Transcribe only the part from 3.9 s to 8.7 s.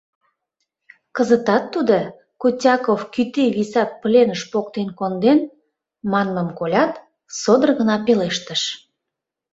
пленыш поктен конден» манмым колят, содор гына пелештыш: